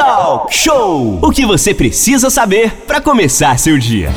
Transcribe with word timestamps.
Talk 0.00 0.54
Show! 0.54 1.18
O 1.20 1.30
que 1.30 1.44
você 1.44 1.74
precisa 1.74 2.30
saber 2.30 2.72
para 2.86 3.02
começar 3.02 3.58
seu 3.58 3.76
dia. 3.76 4.08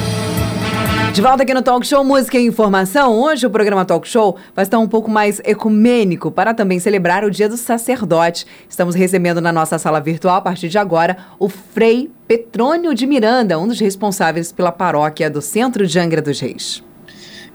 De 1.14 1.22
volta 1.22 1.44
aqui 1.44 1.54
no 1.54 1.62
Talk 1.62 1.86
Show 1.86 2.06
Música 2.06 2.40
e 2.40 2.46
Informação. 2.46 3.20
Hoje 3.20 3.46
o 3.46 3.50
programa 3.50 3.84
Talk 3.84 4.08
Show 4.08 4.38
vai 4.56 4.64
estar 4.64 4.80
um 4.80 4.88
pouco 4.88 5.12
mais 5.12 5.42
ecumênico 5.44 6.32
para 6.32 6.54
também 6.54 6.80
celebrar 6.80 7.26
o 7.26 7.30
Dia 7.30 7.50
do 7.50 7.58
Sacerdote. 7.58 8.48
Estamos 8.70 8.96
recebendo 8.96 9.42
na 9.42 9.52
nossa 9.52 9.78
sala 9.78 10.00
virtual, 10.00 10.38
a 10.38 10.42
partir 10.42 10.70
de 10.70 10.78
agora, 10.78 11.18
o 11.38 11.50
Frei 11.50 12.10
Petrônio 12.30 12.96
de 12.96 13.06
Miranda, 13.06 13.60
um 13.60 13.68
dos 13.68 13.82
responsáveis 13.82 14.54
pela 14.54 14.72
paróquia 14.72 15.30
do 15.30 15.42
Centro 15.42 15.86
de 15.86 16.00
Angra 16.00 16.22
dos 16.22 16.40
Reis. 16.40 16.82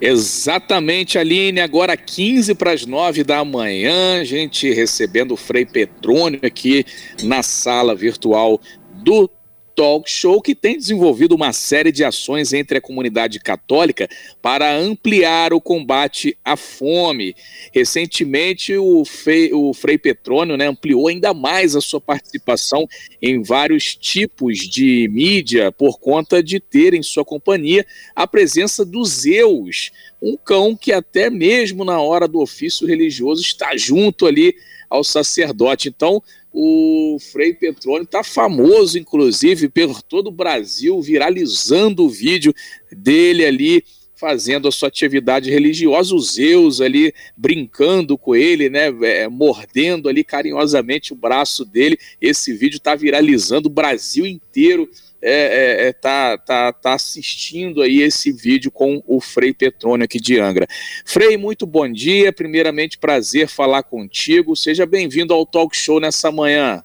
Exatamente, 0.01 1.19
Aline. 1.19 1.61
Agora 1.61 1.97
15 1.97 2.55
para 2.55 2.73
as 2.73 2.87
9 2.87 3.25
da 3.25 3.45
manhã, 3.45 4.21
a 4.21 4.25
gente 4.25 4.73
recebendo 4.73 5.33
o 5.33 5.37
Frei 5.37 5.67
Petrônio 5.67 6.41
aqui 6.43 6.85
na 7.23 7.43
sala 7.43 7.95
virtual 7.95 8.61
do 9.03 9.29
Talk 9.79 10.11
Show, 10.11 10.43
que 10.43 10.57
tem 10.57 10.77
desenvolvido 10.77 11.37
uma 11.37 11.53
série 11.53 11.93
de 11.93 12.03
ações 12.03 12.53
entre 12.53 12.79
a 12.79 12.81
comunidade 12.81 13.39
católica 13.39 14.09
para 14.43 14.77
ampliar 14.77 15.53
o 15.53 15.61
combate 15.61 16.37
à 16.45 16.57
fome. 16.57 17.37
Recentemente, 17.73 18.77
o, 18.77 19.05
Frei, 19.05 19.53
o 19.53 19.73
Frei 19.73 19.97
Petrônio 19.97 20.57
né, 20.57 20.67
ampliou 20.67 21.07
ainda 21.07 21.33
mais 21.33 21.77
a 21.77 21.81
sua 21.81 22.01
participação 22.01 22.89
em 23.23 23.41
vários 23.41 23.95
tipos 23.95 24.59
de 24.59 25.09
mídia 25.13 25.71
por 25.71 26.01
conta 26.01 26.43
de 26.43 26.59
ter 26.59 26.93
em 26.93 27.03
sua 27.05 27.25
companhia 27.25 27.87
a 28.17 28.27
presença 28.27 28.85
dos 28.85 29.09
Zeus, 29.11 29.93
um 30.21 30.37
cão 30.37 30.75
que 30.75 30.91
até 30.91 31.31
mesmo 31.31 31.85
na 31.85 32.01
hora 32.01 32.27
do 32.27 32.41
ofício 32.41 32.85
religioso 32.85 33.43
está 33.43 33.77
junto 33.77 34.27
ali 34.27 34.57
ao 34.91 35.05
sacerdote. 35.05 35.89
Então, 35.89 36.23
o 36.53 37.19
Frei 37.21 37.53
Petrônio 37.53 38.05
está 38.05 38.25
famoso, 38.25 38.99
inclusive, 38.99 39.69
por 39.69 40.03
todo 40.03 40.29
o 40.29 40.33
Brasil, 40.33 41.01
viralizando 41.01 42.05
o 42.05 42.09
vídeo 42.09 42.55
dele 42.91 43.45
ali 43.45 43.85
fazendo 44.19 44.67
a 44.67 44.73
sua 44.73 44.89
atividade 44.89 45.49
religiosa, 45.49 46.13
os 46.15 46.33
Zeus 46.33 46.81
ali 46.81 47.15
brincando 47.37 48.19
com 48.19 48.35
ele, 48.35 48.69
né, 48.69 48.89
é, 49.03 49.29
mordendo 49.29 50.09
ali 50.09 50.25
carinhosamente 50.25 51.13
o 51.13 51.17
braço 51.17 51.65
dele. 51.65 51.97
Esse 52.21 52.53
vídeo 52.53 52.79
está 52.79 52.97
viralizando 52.97 53.69
o 53.69 53.73
Brasil 53.73 54.27
inteiro 54.27 54.91
é, 55.21 55.33
é, 55.33 55.89
é, 55.89 55.93
tá, 55.93 56.39
tá, 56.39 56.73
tá 56.73 56.93
assistindo 56.95 57.83
aí 57.83 58.01
esse 58.03 58.33
vídeo 58.33 58.71
com 58.71 59.03
o 59.07 59.21
Frei 59.21 59.53
Petrônio 59.53 60.05
aqui 60.05 60.21
de 60.21 60.39
Angra. 60.39 60.67
Frei, 61.05 61.37
muito 61.37 61.67
bom 61.67 61.91
dia. 61.91 62.33
Primeiramente, 62.33 62.99
prazer 62.99 63.49
falar 63.49 63.83
contigo. 63.83 64.55
Seja 64.55 64.87
bem-vindo 64.87 65.35
ao 65.35 65.45
Talk 65.45 65.77
Show 65.77 65.99
nessa 65.99 66.31
manhã. 66.31 66.85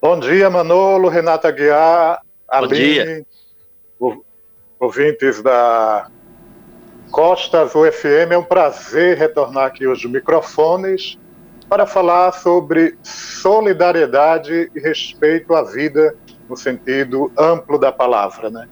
Bom 0.00 0.18
dia, 0.18 0.48
Manolo, 0.48 1.08
Renata 1.08 1.50
Guiar, 1.50 2.22
Aline, 2.48 3.26
ouvintes 4.78 5.42
da 5.42 6.08
Costa 7.10 7.62
Azul 7.62 7.90
FM. 7.90 8.32
É 8.32 8.38
um 8.38 8.44
prazer 8.44 9.18
retornar 9.18 9.66
aqui 9.66 9.86
os 9.86 10.04
microfones 10.04 11.18
para 11.68 11.86
falar 11.86 12.32
sobre 12.32 12.96
solidariedade 13.02 14.70
e 14.74 14.80
respeito 14.80 15.54
à 15.54 15.62
vida 15.62 16.16
no 16.48 16.56
sentido 16.56 17.32
amplo 17.38 17.78
da 17.78 17.92
palavra, 17.92 18.50
né? 18.50 18.68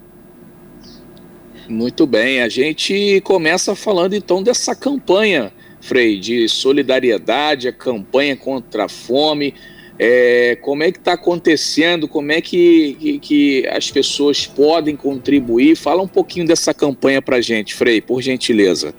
Muito 1.69 2.07
bem, 2.07 2.43
a 2.43 2.49
gente 2.49 3.21
começa 3.23 3.75
falando 3.75 4.15
então 4.15 4.43
dessa 4.43 4.75
campanha, 4.75 5.53
Frei, 5.81 6.19
de 6.19 6.49
solidariedade, 6.49 7.69
a 7.69 7.73
campanha 7.73 8.37
contra 8.37 8.85
a 8.85 8.89
fome. 8.89 9.55
É, 9.99 10.57
como 10.61 10.83
é 10.83 10.91
que 10.91 10.99
está 10.99 11.13
acontecendo? 11.13 12.09
Como 12.09 12.33
é 12.33 12.41
que, 12.41 12.97
que, 12.99 13.19
que, 13.19 13.69
as 13.69 13.91
pessoas 13.91 14.47
podem 14.47 14.97
contribuir? 14.97 15.77
Fala 15.77 16.03
um 16.03 16.09
pouquinho 16.09 16.47
dessa 16.47 16.73
campanha 16.73 17.21
para 17.21 17.41
gente, 17.41 17.75
Frei, 17.75 18.01
por 18.01 18.21
gentileza. 18.23 18.95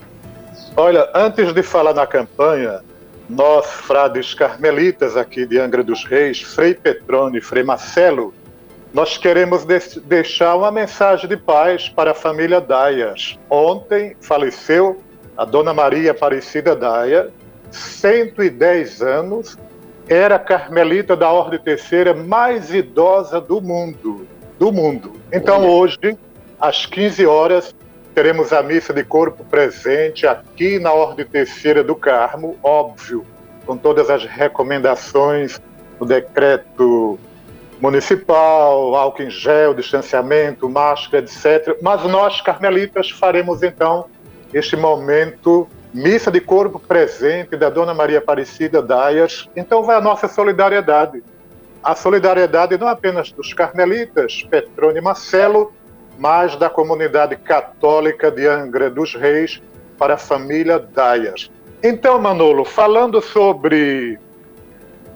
Olha, 0.75 1.09
antes 1.13 1.53
de 1.53 1.63
falar 1.63 1.93
na 1.93 2.07
campanha, 2.07 2.81
nós, 3.29 3.65
frades 3.65 4.33
carmelitas 4.33 5.15
aqui 5.15 5.45
de 5.45 5.59
Angra 5.59 5.83
dos 5.83 6.05
Reis, 6.05 6.41
Frei 6.41 6.73
Petrone 6.73 7.37
e 7.37 7.41
Frei 7.41 7.63
Marcelo, 7.63 8.33
nós 8.93 9.17
queremos 9.17 9.65
deixar 10.05 10.55
uma 10.55 10.71
mensagem 10.71 11.27
de 11.27 11.35
paz 11.35 11.89
para 11.89 12.11
a 12.11 12.13
família 12.13 12.61
Daias. 12.61 13.39
Ontem 13.49 14.15
faleceu 14.21 15.01
a 15.35 15.43
Dona 15.43 15.73
Maria 15.73 16.11
Aparecida 16.11 16.75
Daia, 16.75 17.31
110 17.71 19.01
anos, 19.01 19.57
era 20.07 20.37
carmelita 20.37 21.15
da 21.15 21.31
Ordem 21.31 21.59
Terceira 21.59 22.13
mais 22.13 22.71
idosa 22.71 23.41
do 23.41 23.59
mundo. 23.59 24.27
Do 24.59 24.71
mundo. 24.71 25.13
Então, 25.31 25.67
hoje, 25.67 26.15
às 26.61 26.85
15 26.85 27.25
horas, 27.25 27.75
teremos 28.13 28.53
a 28.53 28.61
missa 28.61 28.93
de 28.93 29.03
corpo 29.03 29.43
presente 29.43 30.27
aqui 30.27 30.77
na 30.77 30.93
Ordem 30.93 31.25
Terceira 31.25 31.83
do 31.83 31.95
Carmo, 31.95 32.57
óbvio, 32.61 33.25
com 33.65 33.75
todas 33.75 34.11
as 34.11 34.23
recomendações 34.23 35.59
do 35.97 36.05
decreto 36.05 37.17
municipal, 37.83 38.95
álcool 38.95 39.23
em 39.23 39.29
gel, 39.29 39.73
distanciamento, 39.73 40.69
máscara, 40.69 41.21
etc. 41.21 41.77
Mas 41.81 42.01
nós, 42.05 42.39
carmelitas, 42.39 43.09
faremos 43.09 43.61
então 43.61 44.05
este 44.53 44.77
momento 44.77 45.67
missa 45.93 46.31
de 46.31 46.39
corpo 46.39 46.79
presente 46.79 47.57
da 47.57 47.69
Dona 47.69 47.93
Maria 47.93 48.19
Aparecida 48.19 48.81
Daias. 48.81 49.49
Então 49.53 49.83
vai 49.83 49.97
a 49.97 50.01
nossa 50.01 50.29
solidariedade. 50.29 51.21
A 51.83 51.93
solidariedade 51.93 52.77
não 52.77 52.87
apenas 52.87 53.33
dos 53.33 53.53
carmelitas, 53.53 54.43
Petrone 54.43 54.99
e 54.99 55.01
Marcelo, 55.01 55.73
mas 56.17 56.55
da 56.55 56.69
comunidade 56.69 57.35
católica 57.35 58.31
de 58.31 58.47
Angra 58.47 58.89
dos 58.89 59.13
Reis 59.13 59.61
para 59.97 60.13
a 60.13 60.17
família 60.17 60.79
Daias. 60.79 61.51
Então, 61.83 62.17
Manolo, 62.17 62.63
falando 62.63 63.21
sobre 63.21 64.17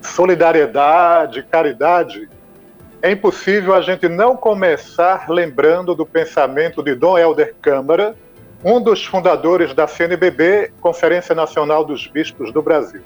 solidariedade, 0.02 1.44
caridade, 1.44 2.28
é 3.02 3.12
impossível 3.12 3.74
a 3.74 3.82
gente 3.82 4.10
não 4.10 4.36
começar 4.36 5.30
lembrando 5.30 5.94
do 5.94 6.06
pensamento 6.06 6.82
de 6.82 6.96
Dom 6.96 7.18
Helder 7.18 7.56
Câmara, 7.62 8.16
um 8.64 8.82
dos 8.82 9.06
fundadores 9.06 9.74
da 9.74 9.88
CNBB, 9.88 10.72
Conferência 10.82 11.36
Nacional 11.36 11.86
dos 11.86 12.08
Bispos 12.08 12.52
do 12.52 12.62
Brasil. 12.62 13.02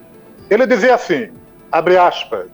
Ele 0.49 0.65
dizia 0.65 0.95
assim, 0.95 1.29
abre 1.71 1.97
aspas, 1.97 2.47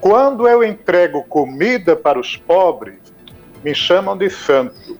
quando 0.00 0.46
eu 0.46 0.62
entrego 0.62 1.24
comida 1.24 1.96
para 1.96 2.18
os 2.20 2.36
pobres, 2.36 2.98
me 3.64 3.74
chamam 3.74 4.16
de 4.16 4.30
santo. 4.30 4.98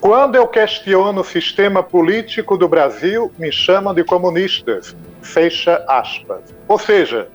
Quando 0.00 0.34
eu 0.36 0.46
questiono 0.46 1.20
o 1.20 1.24
sistema 1.24 1.82
político 1.82 2.56
do 2.56 2.68
Brasil, 2.68 3.32
me 3.38 3.50
chamam 3.50 3.94
de 3.94 4.04
comunistas. 4.04 4.96
Fecha 5.22 5.84
aspas. 5.88 6.42
Ou 6.68 6.78
seja, 6.78 7.28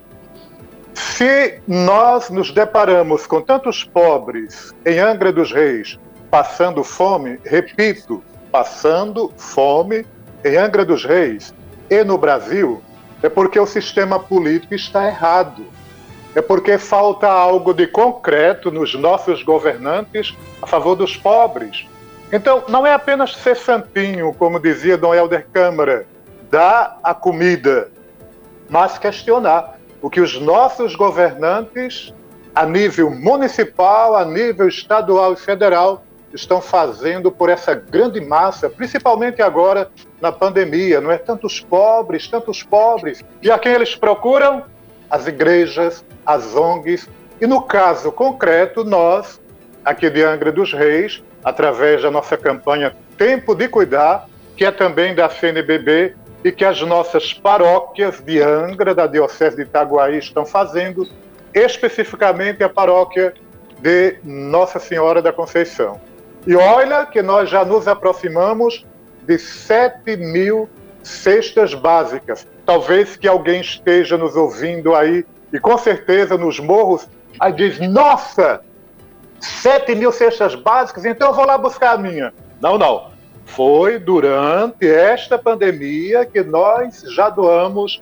se 1.17 1.59
nós 1.67 2.29
nos 2.29 2.51
deparamos 2.51 3.25
com 3.25 3.41
tantos 3.41 3.83
pobres 3.83 4.71
em 4.85 4.99
Angra 4.99 5.33
dos 5.33 5.51
Reis 5.51 5.97
passando 6.29 6.83
fome, 6.83 7.39
repito, 7.43 8.23
passando 8.51 9.33
fome 9.35 10.05
em 10.45 10.55
Angra 10.55 10.85
dos 10.85 11.03
Reis 11.03 11.55
e 11.89 12.03
no 12.03 12.19
Brasil, 12.19 12.83
é 13.23 13.29
porque 13.29 13.59
o 13.59 13.65
sistema 13.65 14.19
político 14.19 14.75
está 14.75 15.07
errado. 15.07 15.65
É 16.35 16.41
porque 16.41 16.77
falta 16.77 17.27
algo 17.27 17.73
de 17.73 17.87
concreto 17.87 18.69
nos 18.69 18.93
nossos 18.93 19.41
governantes 19.41 20.37
a 20.61 20.67
favor 20.67 20.95
dos 20.95 21.17
pobres. 21.17 21.87
Então, 22.31 22.63
não 22.67 22.85
é 22.85 22.93
apenas 22.93 23.35
ser 23.37 23.55
santinho, 23.55 24.35
como 24.35 24.59
dizia 24.59 24.95
Dom 24.95 25.15
Helder 25.15 25.47
Câmara, 25.51 26.05
dar 26.51 26.99
a 27.01 27.15
comida, 27.15 27.89
mas 28.69 28.99
questionar 28.99 29.76
o 30.07 30.09
que 30.09 30.21
os 30.21 30.39
nossos 30.39 30.95
governantes, 30.95 32.13
a 32.55 32.65
nível 32.65 33.11
municipal, 33.11 34.15
a 34.15 34.23
nível 34.23 34.69
estadual 34.69 35.33
e 35.33 35.35
federal, 35.35 36.01
estão 36.33 36.61
fazendo 36.61 37.29
por 37.29 37.49
essa 37.49 37.73
grande 37.75 38.21
massa, 38.21 38.69
principalmente 38.69 39.41
agora 39.41 39.91
na 40.21 40.31
pandemia. 40.31 41.01
Não 41.01 41.11
é 41.11 41.17
tantos 41.17 41.59
pobres, 41.59 42.25
tantos 42.25 42.63
pobres. 42.63 43.21
E 43.43 43.51
a 43.51 43.59
quem 43.59 43.73
eles 43.73 43.97
procuram? 43.97 44.63
As 45.09 45.27
igrejas, 45.27 46.05
as 46.25 46.55
ONGs. 46.55 47.09
E 47.41 47.45
no 47.45 47.61
caso 47.63 48.09
concreto, 48.09 48.85
nós, 48.85 49.41
aqui 49.83 50.09
de 50.09 50.23
Angra 50.23 50.53
dos 50.53 50.71
Reis, 50.71 51.21
através 51.43 52.01
da 52.01 52.09
nossa 52.09 52.37
campanha 52.37 52.95
Tempo 53.17 53.53
de 53.53 53.67
Cuidar, 53.67 54.25
que 54.55 54.63
é 54.63 54.71
também 54.71 55.13
da 55.13 55.29
CNBB, 55.29 56.15
e 56.47 56.51
que 56.53 56.63
as 56.63 56.81
nossas 56.81 57.33
paróquias 57.33 58.21
de 58.21 58.41
Angra, 58.41 58.95
da 58.95 59.05
Diocese 59.05 59.57
de 59.57 59.63
Itaguaí, 59.63 60.17
estão 60.17 60.45
fazendo, 60.45 61.05
especificamente 61.53 62.63
a 62.63 62.69
paróquia 62.69 63.33
de 63.79 64.15
Nossa 64.23 64.79
Senhora 64.79 65.21
da 65.21 65.33
Conceição. 65.33 65.99
E 66.45 66.55
olha 66.55 67.05
que 67.05 67.21
nós 67.21 67.49
já 67.49 67.65
nos 67.65 67.85
aproximamos 67.85 68.85
de 69.23 69.37
7 69.37 70.15
mil 70.15 70.69
cestas 71.03 71.73
básicas. 71.73 72.47
Talvez 72.65 73.17
que 73.17 73.27
alguém 73.27 73.59
esteja 73.59 74.17
nos 74.17 74.37
ouvindo 74.37 74.95
aí 74.95 75.25
e 75.51 75.59
com 75.59 75.77
certeza 75.77 76.37
nos 76.37 76.61
morros, 76.61 77.09
aí 77.41 77.51
diz: 77.51 77.77
nossa, 77.89 78.61
7 79.41 79.95
mil 79.95 80.13
cestas 80.13 80.55
básicas, 80.55 81.03
então 81.03 81.27
eu 81.27 81.33
vou 81.33 81.45
lá 81.45 81.57
buscar 81.57 81.95
a 81.95 81.97
minha. 81.97 82.33
Não, 82.61 82.77
não. 82.77 83.16
Foi 83.47 83.97
durante 83.97 84.85
esta 84.85 85.37
pandemia 85.37 86.25
que 86.25 86.43
nós 86.43 87.03
já 87.15 87.29
doamos 87.29 88.01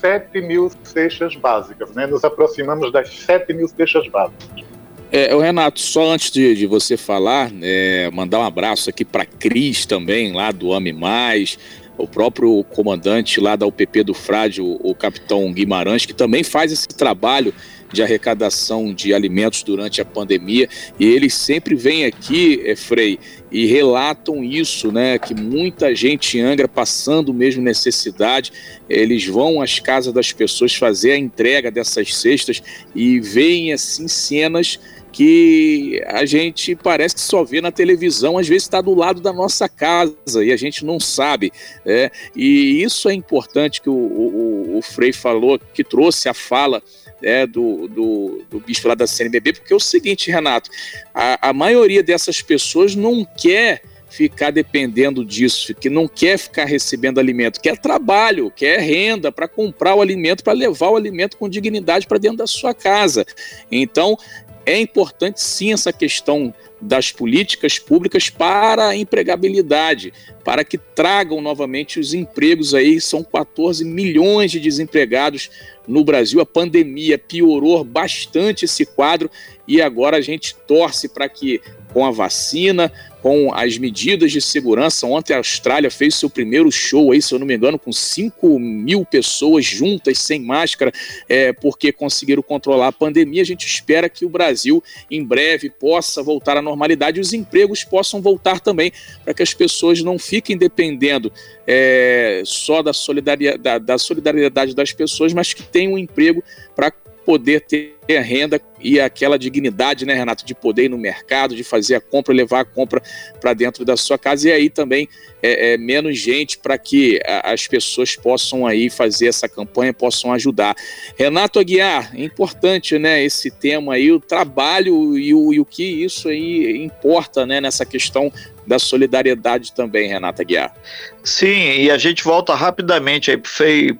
7 0.00 0.40
mil 0.40 0.70
cestas 0.82 1.36
básicas, 1.36 1.90
né? 1.94 2.06
Nos 2.06 2.24
aproximamos 2.24 2.90
das 2.90 3.10
7 3.10 3.52
mil 3.52 3.68
cestas 3.68 4.08
básicas. 4.08 4.64
É, 5.12 5.36
Renato, 5.36 5.80
só 5.80 6.10
antes 6.10 6.30
de, 6.30 6.54
de 6.54 6.66
você 6.66 6.96
falar, 6.96 7.50
é, 7.62 8.10
mandar 8.12 8.40
um 8.40 8.44
abraço 8.44 8.90
aqui 8.90 9.04
para 9.04 9.24
Cris 9.26 9.84
também, 9.86 10.32
lá 10.32 10.50
do 10.50 10.72
Ame 10.72 10.92
Mais, 10.92 11.58
o 11.96 12.06
próprio 12.06 12.64
comandante 12.64 13.40
lá 13.40 13.56
da 13.56 13.66
UPP 13.66 14.02
do 14.02 14.14
Frade, 14.14 14.60
o, 14.60 14.78
o 14.82 14.94
capitão 14.94 15.52
Guimarães, 15.52 16.06
que 16.06 16.14
também 16.14 16.42
faz 16.42 16.72
esse 16.72 16.88
trabalho 16.88 17.54
de 17.92 18.02
arrecadação 18.02 18.92
de 18.92 19.14
alimentos 19.14 19.62
durante 19.62 20.00
a 20.00 20.04
pandemia, 20.04 20.68
e 20.98 21.06
eles 21.06 21.32
sempre 21.34 21.76
vêm 21.76 22.04
aqui, 22.04 22.60
é, 22.64 22.74
Frei, 22.74 23.18
e 23.52 23.66
relatam 23.66 24.42
isso, 24.42 24.90
né, 24.90 25.16
que 25.16 25.32
muita 25.32 25.94
gente 25.94 26.36
em 26.36 26.40
Angra 26.40 26.66
passando 26.66 27.32
mesmo 27.32 27.62
necessidade, 27.62 28.52
eles 28.88 29.24
vão 29.26 29.62
às 29.62 29.78
casas 29.78 30.12
das 30.12 30.32
pessoas 30.32 30.74
fazer 30.74 31.12
a 31.12 31.18
entrega 31.18 31.70
dessas 31.70 32.14
cestas 32.16 32.60
e 32.94 33.20
veem 33.20 33.72
assim 33.72 34.08
cenas 34.08 34.80
que 35.14 36.02
a 36.08 36.26
gente 36.26 36.74
parece 36.74 37.14
que 37.14 37.20
só 37.20 37.44
vê 37.44 37.60
na 37.60 37.70
televisão, 37.70 38.36
às 38.36 38.48
vezes 38.48 38.64
está 38.64 38.80
do 38.80 38.92
lado 38.92 39.20
da 39.20 39.32
nossa 39.32 39.68
casa 39.68 40.44
e 40.44 40.50
a 40.50 40.56
gente 40.56 40.84
não 40.84 40.98
sabe. 40.98 41.52
Né? 41.84 42.10
E 42.34 42.82
isso 42.82 43.08
é 43.08 43.14
importante 43.14 43.80
que 43.80 43.88
o, 43.88 43.94
o, 43.94 44.76
o 44.76 44.82
Frei 44.82 45.12
falou, 45.12 45.56
que 45.72 45.84
trouxe 45.84 46.28
a 46.28 46.34
fala 46.34 46.82
né, 47.22 47.46
do, 47.46 47.86
do, 47.86 48.44
do 48.50 48.58
bispo 48.58 48.88
lá 48.88 48.96
da 48.96 49.06
CNBB, 49.06 49.52
porque 49.52 49.72
é 49.72 49.76
o 49.76 49.80
seguinte, 49.80 50.32
Renato, 50.32 50.68
a, 51.14 51.50
a 51.50 51.52
maioria 51.52 52.02
dessas 52.02 52.42
pessoas 52.42 52.96
não 52.96 53.24
quer 53.24 53.82
ficar 54.14 54.52
dependendo 54.52 55.24
disso, 55.24 55.74
que 55.74 55.90
não 55.90 56.06
quer 56.06 56.38
ficar 56.38 56.64
recebendo 56.66 57.18
alimento, 57.18 57.60
quer 57.60 57.76
trabalho, 57.76 58.52
quer 58.54 58.78
renda 58.78 59.32
para 59.32 59.48
comprar 59.48 59.96
o 59.96 60.00
alimento, 60.00 60.44
para 60.44 60.52
levar 60.52 60.90
o 60.90 60.96
alimento 60.96 61.36
com 61.36 61.48
dignidade 61.48 62.06
para 62.06 62.18
dentro 62.18 62.38
da 62.38 62.46
sua 62.46 62.72
casa. 62.72 63.26
Então, 63.70 64.16
é 64.66 64.78
importante 64.78 65.40
sim 65.40 65.72
essa 65.72 65.92
questão 65.92 66.54
das 66.80 67.10
políticas 67.10 67.78
públicas 67.78 68.28
para 68.28 68.88
a 68.88 68.96
empregabilidade, 68.96 70.12
para 70.44 70.64
que 70.64 70.76
tragam 70.76 71.40
novamente 71.40 71.98
os 71.98 72.12
empregos 72.12 72.74
aí. 72.74 73.00
São 73.00 73.22
14 73.22 73.84
milhões 73.84 74.50
de 74.50 74.60
desempregados 74.60 75.50
no 75.88 76.04
Brasil. 76.04 76.40
A 76.40 76.46
pandemia 76.46 77.18
piorou 77.18 77.82
bastante 77.84 78.66
esse 78.66 78.84
quadro 78.84 79.30
e 79.66 79.80
agora 79.80 80.18
a 80.18 80.20
gente 80.20 80.54
torce 80.66 81.08
para 81.08 81.28
que 81.28 81.60
com 81.92 82.04
a 82.04 82.10
vacina, 82.10 82.92
com 83.24 83.54
as 83.54 83.78
medidas 83.78 84.30
de 84.30 84.38
segurança. 84.38 85.06
Ontem 85.06 85.32
a 85.32 85.38
Austrália 85.38 85.90
fez 85.90 86.14
seu 86.14 86.28
primeiro 86.28 86.70
show 86.70 87.10
aí, 87.10 87.22
se 87.22 87.32
eu 87.32 87.38
não 87.38 87.46
me 87.46 87.56
engano, 87.56 87.78
com 87.78 87.90
5 87.90 88.58
mil 88.58 89.02
pessoas 89.02 89.64
juntas, 89.64 90.18
sem 90.18 90.42
máscara, 90.42 90.92
é, 91.26 91.50
porque 91.50 91.90
conseguiram 91.90 92.42
controlar 92.42 92.88
a 92.88 92.92
pandemia. 92.92 93.40
A 93.40 93.46
gente 93.46 93.66
espera 93.66 94.10
que 94.10 94.26
o 94.26 94.28
Brasil, 94.28 94.84
em 95.10 95.24
breve, 95.24 95.70
possa 95.70 96.22
voltar 96.22 96.58
à 96.58 96.60
normalidade 96.60 97.16
e 97.16 97.22
os 97.22 97.32
empregos 97.32 97.82
possam 97.82 98.20
voltar 98.20 98.60
também, 98.60 98.92
para 99.24 99.32
que 99.32 99.42
as 99.42 99.54
pessoas 99.54 100.02
não 100.02 100.18
fiquem 100.18 100.58
dependendo 100.58 101.32
é, 101.66 102.42
só 102.44 102.82
da 102.82 102.92
solidariedade, 102.92 103.62
da, 103.62 103.78
da 103.78 103.96
solidariedade 103.96 104.74
das 104.74 104.92
pessoas, 104.92 105.32
mas 105.32 105.54
que 105.54 105.62
tenham 105.62 105.94
um 105.94 105.98
emprego 105.98 106.44
para 106.76 106.92
poder 107.24 107.60
ter 107.62 107.94
renda 108.08 108.60
e 108.78 109.00
aquela 109.00 109.38
dignidade, 109.38 110.04
né, 110.04 110.12
Renato, 110.12 110.44
de 110.44 110.54
poder 110.54 110.84
ir 110.84 110.88
no 110.90 110.98
mercado, 110.98 111.56
de 111.56 111.64
fazer 111.64 111.94
a 111.94 112.00
compra, 112.00 112.34
levar 112.34 112.60
a 112.60 112.64
compra 112.64 113.02
para 113.40 113.54
dentro 113.54 113.84
da 113.84 113.96
sua 113.96 114.18
casa 114.18 114.48
e 114.48 114.52
aí 114.52 114.68
também 114.68 115.08
é, 115.42 115.72
é 115.72 115.78
menos 115.78 116.18
gente 116.18 116.58
para 116.58 116.76
que 116.76 117.18
a, 117.24 117.52
as 117.52 117.66
pessoas 117.66 118.14
possam 118.14 118.66
aí 118.66 118.90
fazer 118.90 119.28
essa 119.28 119.48
campanha, 119.48 119.92
possam 119.92 120.32
ajudar. 120.32 120.74
Renato 121.16 121.58
Aguiar, 121.58 122.10
importante, 122.18 122.98
né, 122.98 123.24
esse 123.24 123.50
tema 123.50 123.94
aí, 123.94 124.12
o 124.12 124.20
trabalho 124.20 125.16
e 125.18 125.32
o, 125.32 125.54
e 125.54 125.60
o 125.60 125.64
que 125.64 126.04
isso 126.04 126.28
aí 126.28 126.76
importa, 126.84 127.46
né, 127.46 127.60
nessa 127.60 127.86
questão 127.86 128.30
da 128.66 128.78
solidariedade 128.78 129.72
também, 129.72 130.08
Renato 130.08 130.42
Aguiar. 130.42 130.74
Sim, 131.22 131.80
e 131.80 131.90
a 131.90 131.96
gente 131.96 132.22
volta 132.22 132.54
rapidamente 132.54 133.30
aí 133.30 133.36
para 133.36 133.50
o 133.50 133.98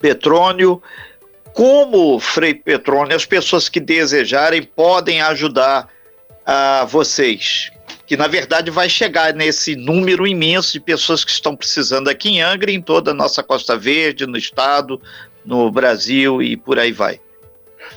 Petrônio, 0.00 0.82
como 1.52 2.18
Frei 2.18 2.54
Petrone, 2.54 3.14
as 3.14 3.26
pessoas 3.26 3.68
que 3.68 3.80
desejarem 3.80 4.62
podem 4.62 5.20
ajudar 5.20 5.88
a 6.44 6.84
vocês, 6.84 7.70
que 8.06 8.16
na 8.16 8.26
verdade 8.26 8.70
vai 8.70 8.88
chegar 8.88 9.34
nesse 9.34 9.76
número 9.76 10.26
imenso 10.26 10.72
de 10.72 10.80
pessoas 10.80 11.24
que 11.24 11.30
estão 11.30 11.54
precisando 11.54 12.08
aqui 12.08 12.30
em 12.30 12.42
Angra, 12.42 12.70
em 12.70 12.80
toda 12.80 13.10
a 13.12 13.14
nossa 13.14 13.42
Costa 13.42 13.76
Verde, 13.76 14.26
no 14.26 14.36
estado, 14.36 15.00
no 15.44 15.70
Brasil 15.70 16.42
e 16.42 16.56
por 16.56 16.78
aí 16.78 16.92
vai. 16.92 17.20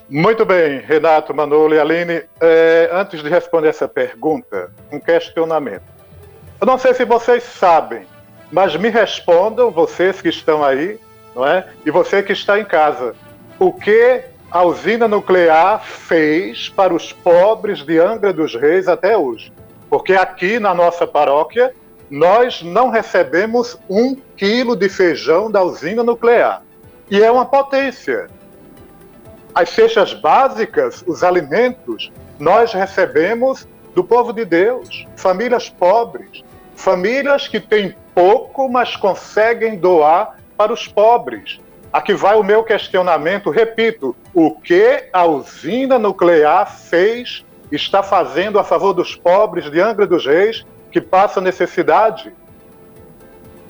Muito 0.10 0.46
bem, 0.46 0.80
Renato, 0.80 1.34
Manolo 1.34 1.74
e 1.74 1.80
Aline. 1.80 2.24
É, 2.40 2.90
antes 2.92 3.24
de 3.24 3.30
responder 3.30 3.70
essa 3.70 3.88
pergunta, 3.88 4.72
um 4.92 5.00
questionamento. 5.00 5.84
Eu 6.60 6.68
não 6.68 6.78
sei 6.78 6.94
se 6.94 7.06
vocês 7.06 7.44
sabem, 7.44 8.06
mas 8.52 8.76
me 8.76 8.90
respondam, 8.90 9.72
vocês 9.72 10.22
que 10.22 10.30
estão 10.30 10.64
aí, 10.64 11.00
não 11.36 11.46
é? 11.46 11.68
E 11.86 11.92
você 11.92 12.22
que 12.22 12.34
está 12.34 12.60
em 12.60 12.66
casa 12.66 13.16
o 13.60 13.72
que 13.72 14.24
a 14.52 14.64
usina 14.64 15.08
nuclear 15.08 15.84
fez 15.84 16.70
para 16.70 16.94
os 16.94 17.12
pobres 17.12 17.84
de 17.84 18.00
Angra 18.00 18.32
dos 18.32 18.56
Reis 18.56 18.88
até 18.88 19.18
hoje. 19.18 19.52
Porque 19.90 20.14
aqui 20.14 20.60
na 20.60 20.74
nossa 20.74 21.06
paróquia, 21.06 21.74
nós 22.10 22.62
não 22.62 22.90
recebemos 22.90 23.78
um 23.90 24.16
quilo 24.38 24.76
de 24.76 24.90
feijão 24.90 25.50
da 25.50 25.64
usina 25.64 26.04
nuclear. 26.04 26.62
E 27.10 27.22
é 27.22 27.32
uma 27.32 27.46
potência. 27.46 28.28
As 29.54 29.70
cestas 29.70 30.14
básicas, 30.14 31.04
os 31.08 31.24
alimentos, 31.24 32.12
nós 32.40 32.74
recebemos 32.74 33.68
do 33.94 34.04
povo 34.04 34.34
de 34.34 34.44
Deus, 34.44 35.08
famílias 35.16 35.70
pobres, 35.70 36.44
famílias 36.76 37.48
que 37.48 37.60
têm 37.60 37.96
pouco, 38.14 38.70
mas 38.70 38.96
conseguem 38.96 39.78
doar 39.78 40.38
para 40.58 40.74
os 40.74 40.88
pobres. 40.88 41.60
Aqui 41.96 42.14
vai 42.14 42.36
o 42.36 42.44
meu 42.44 42.62
questionamento, 42.62 43.50
repito, 43.50 44.14
o 44.34 44.52
que 44.52 45.06
a 45.14 45.24
usina 45.24 45.98
nuclear 45.98 46.70
fez, 46.70 47.46
está 47.72 48.04
fazendo 48.04 48.60
a 48.60 48.66
favor 48.66 48.92
dos 48.92 49.16
pobres 49.16 49.72
de 49.72 49.80
Angra 49.80 50.06
dos 50.06 50.26
Reis 50.26 50.66
que 50.92 51.00
passam 51.00 51.42
necessidade? 51.42 52.34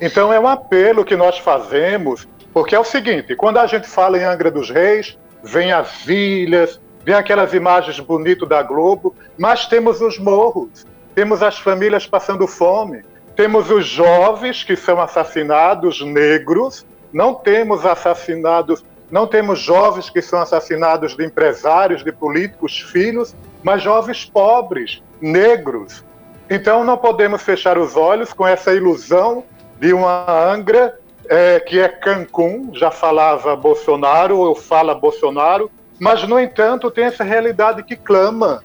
Então 0.01 0.33
é 0.33 0.39
um 0.39 0.47
apelo 0.47 1.05
que 1.05 1.15
nós 1.15 1.37
fazemos, 1.37 2.27
porque 2.51 2.73
é 2.73 2.79
o 2.79 2.83
seguinte, 2.83 3.35
quando 3.35 3.59
a 3.59 3.67
gente 3.67 3.87
fala 3.87 4.17
em 4.17 4.23
Angra 4.23 4.49
dos 4.49 4.71
Reis, 4.71 5.19
vem 5.43 5.71
as 5.71 6.07
ilhas, 6.07 6.81
vem 7.03 7.13
aquelas 7.13 7.53
imagens 7.53 7.99
bonitas 7.99 8.49
da 8.49 8.63
Globo, 8.63 9.15
mas 9.37 9.67
temos 9.67 10.01
os 10.01 10.17
morros, 10.17 10.83
temos 11.13 11.43
as 11.43 11.59
famílias 11.59 12.07
passando 12.07 12.47
fome, 12.47 13.03
temos 13.35 13.69
os 13.69 13.85
jovens 13.85 14.63
que 14.63 14.75
são 14.75 14.99
assassinados, 14.99 16.01
negros, 16.01 16.87
não 17.11 17.33
temos 17.33 17.85
assassinados, 17.85 18.83
não 19.11 19.27
temos 19.27 19.59
jovens 19.59 20.09
que 20.09 20.21
são 20.21 20.39
assassinados 20.39 21.15
de 21.15 21.25
empresários, 21.25 22.03
de 22.03 22.11
políticos, 22.11 22.79
filhos, 22.79 23.35
mas 23.63 23.81
jovens 23.81 24.25
pobres, 24.25 25.01
negros. 25.21 26.03
Então 26.49 26.83
não 26.83 26.97
podemos 26.97 27.41
fechar 27.41 27.77
os 27.77 27.95
olhos 27.95 28.33
com 28.33 28.45
essa 28.45 28.73
ilusão 28.73 29.43
de 29.79 29.93
uma 29.93 30.25
Angra 30.51 30.99
é, 31.27 31.59
que 31.59 31.79
é 31.79 31.87
Cancún, 31.87 32.71
já 32.73 32.91
falava 32.91 33.55
Bolsonaro, 33.55 34.37
ou 34.37 34.55
fala 34.55 34.93
Bolsonaro, 34.93 35.71
mas 35.99 36.27
no 36.27 36.39
entanto 36.39 36.91
tem 36.91 37.05
essa 37.05 37.23
realidade 37.23 37.83
que 37.83 37.95
clama. 37.95 38.63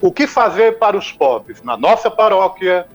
O 0.00 0.12
que 0.12 0.26
fazer 0.26 0.78
para 0.78 0.96
os 0.96 1.10
pobres? 1.10 1.62
Na 1.62 1.76
nossa 1.76 2.10
paróquia, 2.10 2.86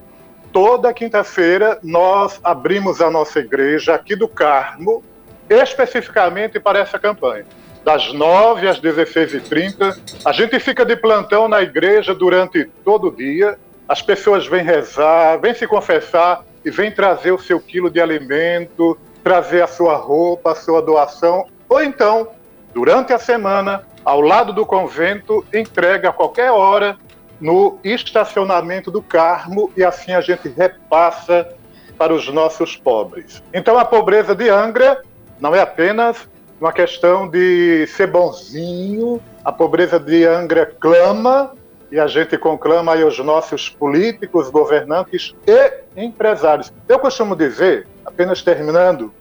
toda 0.52 0.94
quinta-feira 0.94 1.80
nós 1.82 2.40
abrimos 2.44 3.02
a 3.02 3.10
nossa 3.10 3.40
igreja 3.40 3.96
aqui 3.96 4.16
do 4.16 4.28
Carmo, 4.28 5.04
especificamente 5.50 6.60
para 6.60 6.80
essa 6.80 7.00
campanha. 7.00 7.46
Das 7.84 8.14
9 8.14 8.68
às 8.68 8.80
16h30, 8.80 10.00
a 10.24 10.32
gente 10.32 10.60
fica 10.60 10.86
de 10.86 10.96
plantão 10.96 11.48
na 11.48 11.62
igreja 11.62 12.14
durante 12.14 12.66
todo 12.86 13.08
o 13.08 13.12
dia. 13.12 13.58
As 13.88 14.02
pessoas 14.02 14.46
vêm 14.46 14.64
rezar, 14.64 15.40
vêm 15.40 15.54
se 15.54 15.66
confessar 15.66 16.46
e 16.64 16.70
vêm 16.70 16.92
trazer 16.92 17.32
o 17.32 17.40
seu 17.40 17.60
quilo 17.60 17.90
de 17.90 18.00
alimento, 18.00 18.98
trazer 19.24 19.64
a 19.64 19.68
sua 19.68 19.96
roupa, 19.96 20.52
a 20.52 20.56
sua 20.56 20.82
doação. 20.82 21.48
Ou 21.68 21.82
então, 21.82 22.30
durante 22.74 23.14
a 23.14 23.20
semana, 23.20 23.84
ao 24.06 24.22
lado 24.22 24.54
do 24.54 24.66
convento, 24.66 25.44
entrega 25.52 26.10
a 26.10 26.14
qualquer 26.14 26.52
hora 26.52 26.98
no 27.42 27.80
estacionamento 27.84 28.92
do 28.92 29.02
Carmo 29.02 29.72
e 29.76 29.84
assim 29.84 30.14
a 30.14 30.22
gente 30.22 30.48
repassa 30.48 31.50
para 31.98 32.14
os 32.14 32.28
nossos 32.30 32.78
pobres. 32.78 33.44
Então 33.54 33.78
a 33.78 33.84
pobreza 33.84 34.36
de 34.36 34.48
Angra 34.50 35.02
não 35.40 35.54
é 35.56 35.60
apenas 35.60 36.30
uma 36.60 36.72
questão 36.72 37.28
de 37.28 37.88
ser 37.88 38.08
bonzinho. 38.08 39.20
A 39.44 39.52
pobreza 39.52 40.00
de 40.00 40.26
Angra 40.26 40.72
clama 40.80 41.54
e 41.92 42.00
a 42.00 42.08
gente 42.08 42.38
conclama 42.38 42.94
aí 42.94 43.04
os 43.04 43.18
nossos 43.20 43.68
políticos, 43.68 44.50
governantes 44.50 45.36
e 45.46 45.74
empresários. 45.98 46.72
Eu 46.88 47.00
costumo 47.00 47.36
dizer, 47.36 47.88
apenas 48.06 48.42
terminando 48.42 49.12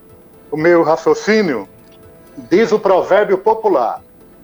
o 0.51 0.57
meu 0.57 0.83
raciocínio, 0.83 1.69
diz 2.37 2.71
o 2.71 2.79
provérbio 2.79 3.39
popular: 3.39 4.03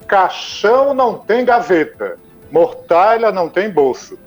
caixão 0.09 0.95
não 0.95 1.19
tem 1.19 1.45
gaveta, 1.45 2.19
mortalha 2.51 3.33
não 3.33 3.49
tem 3.49 3.71
bolso. 3.71 4.19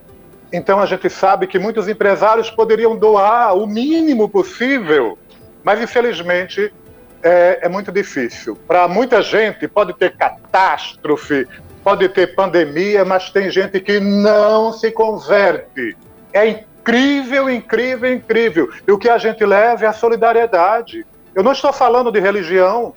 Então 0.51 0.79
a 0.79 0.85
gente 0.85 1.09
sabe 1.09 1.47
que 1.47 1.59
muitos 1.59 1.87
empresários 1.87 2.49
poderiam 2.49 2.95
doar 2.95 3.55
o 3.55 3.67
mínimo 3.67 4.27
possível, 4.27 5.17
mas 5.63 5.81
infelizmente 5.81 6.73
é, 7.21 7.59
é 7.63 7.69
muito 7.69 7.91
difícil. 7.91 8.57
Para 8.67 8.87
muita 8.87 9.21
gente 9.21 9.67
pode 9.67 9.93
ter 9.93 10.15
catástrofe, 10.15 11.47
pode 11.83 12.09
ter 12.09 12.35
pandemia, 12.35 13.05
mas 13.05 13.29
tem 13.29 13.49
gente 13.49 13.79
que 13.79 13.99
não 13.99 14.73
se 14.73 14.91
converte. 14.91 15.95
É 16.33 16.47
incrível, 16.47 17.49
incrível, 17.49 18.11
incrível. 18.11 18.69
E 18.87 18.91
o 18.91 18.97
que 18.97 19.09
a 19.09 19.17
gente 19.17 19.45
leva 19.45 19.85
é 19.85 19.87
a 19.87 19.93
solidariedade. 19.93 21.05
Eu 21.35 21.43
não 21.43 21.51
estou 21.51 21.71
falando 21.71 22.11
de 22.11 22.19
religião, 22.19 22.93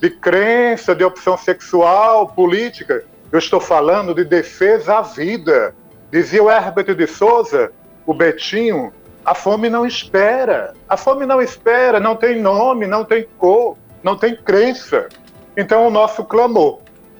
de 0.00 0.10
crença, 0.10 0.94
de 0.94 1.04
opção 1.04 1.36
sexual, 1.36 2.28
política. 2.28 3.04
Eu 3.34 3.38
estou 3.38 3.60
falando 3.60 4.14
de 4.14 4.24
defesa 4.24 4.98
à 4.98 5.02
vida 5.02 5.74
Dizia 6.14 6.44
o 6.44 6.48
Herbert 6.48 6.94
de 6.94 7.08
Souza, 7.08 7.72
o 8.06 8.14
Betinho, 8.14 8.92
a 9.24 9.34
fome 9.34 9.68
não 9.68 9.84
espera. 9.84 10.72
A 10.88 10.96
fome 10.96 11.26
não 11.26 11.42
espera, 11.42 11.98
não 11.98 12.14
tem 12.14 12.40
nome, 12.40 12.86
não 12.86 13.04
tem 13.04 13.26
cor, 13.36 13.76
não 14.00 14.16
tem 14.16 14.36
crença. 14.36 15.08
Então, 15.56 15.88
o 15.88 15.90
nosso 15.90 16.22
clamor 16.22 16.78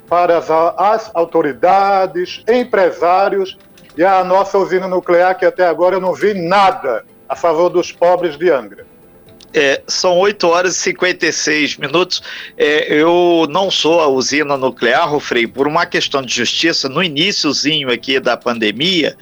para 0.09 0.39
as, 0.39 0.49
as 0.49 1.11
autoridades, 1.13 2.45
empresários 2.47 3.59
e 3.97 4.05
a 4.05 4.23
nossa 4.23 4.59
usina 4.59 4.87
nuclear, 4.87 5.37
que 5.37 5.45
até 5.45 5.67
agora 5.67 5.97
eu 5.97 6.01
não 6.01 6.15
vi 6.15 6.33
nada 6.33 7.05
a 7.29 7.35
favor 7.35 7.69
dos 7.69 7.91
pobres 7.91 8.39
de 8.39 8.49
Angra. 8.49 8.87
É, 9.55 9.81
são 9.87 10.19
8 10.19 10.49
horas 10.49 10.77
e 10.77 10.81
56 10.81 11.77
minutos. 11.77 12.21
É, 12.59 12.93
eu 12.93 13.47
não 13.49 13.71
sou 13.71 14.01
a 14.01 14.09
usina 14.09 14.57
nuclear, 14.57 15.19
Frei, 15.21 15.47
por 15.47 15.69
uma 15.69 15.87
questão 15.87 16.21
de 16.21 16.35
justiça, 16.35 16.89
no 16.89 17.03
iníciozinho 17.03 17.91
aqui 17.91 18.19
da 18.19 18.37
pandemia, 18.37 19.17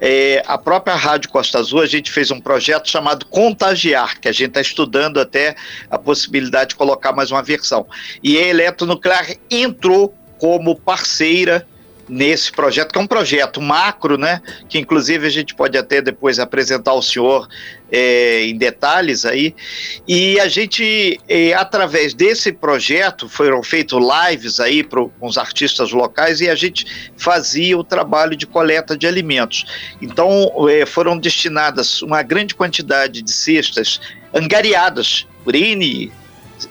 é, 0.00 0.42
a 0.46 0.56
própria 0.56 0.94
Rádio 0.94 1.30
Costa 1.30 1.58
Azul, 1.58 1.80
a 1.80 1.86
gente 1.86 2.10
fez 2.12 2.30
um 2.30 2.40
projeto 2.40 2.88
chamado 2.88 3.26
Contagiar, 3.26 4.20
que 4.20 4.28
a 4.28 4.32
gente 4.32 4.48
está 4.48 4.60
estudando 4.60 5.18
até 5.18 5.56
a 5.90 5.98
possibilidade 5.98 6.70
de 6.70 6.76
colocar 6.76 7.12
mais 7.12 7.30
uma 7.30 7.42
versão. 7.42 7.86
E 8.22 8.38
a 8.38 8.46
Eletronuclear 8.46 9.36
entrou 9.50 10.14
como 10.38 10.76
parceira 10.76 11.66
nesse 12.08 12.52
projeto, 12.52 12.92
que 12.92 12.98
é 12.98 13.00
um 13.00 13.06
projeto 13.06 13.60
macro, 13.60 14.16
né? 14.16 14.40
Que 14.68 14.78
inclusive 14.78 15.26
a 15.26 15.30
gente 15.30 15.54
pode 15.54 15.76
até 15.76 16.00
depois 16.00 16.38
apresentar 16.38 16.90
ao 16.90 17.02
senhor 17.02 17.48
é, 17.90 18.44
em 18.44 18.56
detalhes 18.56 19.24
aí. 19.24 19.54
E 20.06 20.38
a 20.40 20.48
gente, 20.48 21.20
é, 21.28 21.54
através 21.54 22.14
desse 22.14 22.52
projeto, 22.52 23.28
foram 23.28 23.62
feitos 23.62 23.98
lives 23.98 24.60
aí 24.60 24.82
para 24.82 25.06
os 25.20 25.38
artistas 25.38 25.92
locais 25.92 26.40
e 26.40 26.48
a 26.48 26.54
gente 26.54 27.10
fazia 27.16 27.78
o 27.78 27.84
trabalho 27.84 28.36
de 28.36 28.46
coleta 28.46 28.96
de 28.96 29.06
alimentos. 29.06 29.64
Então 30.00 30.50
é, 30.68 30.84
foram 30.84 31.18
destinadas 31.18 32.02
uma 32.02 32.22
grande 32.22 32.54
quantidade 32.54 33.22
de 33.22 33.32
cestas 33.32 34.00
angariadas 34.32 35.26
por 35.44 35.54
N 35.54 36.10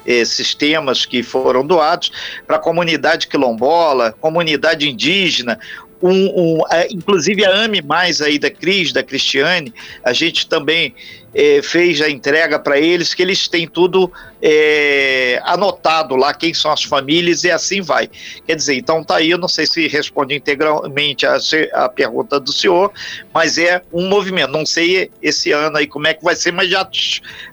eh, 0.06 0.25
sistemas 0.25 1.06
que 1.06 1.24
foram 1.24 1.66
doados 1.66 2.12
para 2.46 2.58
a 2.58 2.60
comunidade 2.60 3.28
quilombola, 3.28 4.13
comunidade 4.20 4.90
indígena, 4.90 5.60
um, 6.02 6.58
um, 6.60 6.62
inclusive 6.90 7.46
a 7.46 7.63
AME 7.63 7.82
Mais 7.82 8.22
aí 8.22 8.38
da 8.38 8.52
Cris, 8.52 8.92
da 8.92 9.02
Cristiane, 9.02 9.74
a 10.04 10.12
gente 10.12 10.48
também 10.48 10.94
é, 11.34 11.62
fez 11.62 12.02
a 12.02 12.10
entrega 12.10 12.60
para 12.60 12.80
eles, 12.80 13.13
que 13.13 13.22
eles 13.22 13.48
têm 13.48 13.68
tudo 13.68 14.12
é, 14.42 15.42
anotado 15.44 16.16
lá, 16.16 16.34
quem 16.34 16.54
são 16.54 16.72
as 16.72 16.84
famílias 16.84 17.44
e 17.44 17.52
assim 17.52 17.82
vai. 17.82 18.10
Quer 18.46 18.56
dizer, 18.56 18.75
então 18.75 19.04
tá 19.04 19.18
aí, 19.18 19.32
eu 19.32 19.38
não 19.38 19.48
sei 19.48 19.66
se 19.66 19.88
responde 19.88 20.36
integralmente 20.36 21.25
a, 21.25 21.38
a 21.74 21.90
pergunta 21.90 22.40
do 22.40 22.52
senhor, 22.52 22.92
mas 23.34 23.58
é 23.58 23.82
um 23.92 24.08
movimento. 24.08 24.52
Não 24.52 24.66
sei 24.66 25.10
esse 25.22 25.52
ano 25.52 25.78
aí 25.78 25.88
como 25.88 26.08
é 26.08 26.13
que 26.13 26.24
vai 26.24 26.36
ser, 26.36 26.52
mas 26.52 26.70
já 26.70 26.88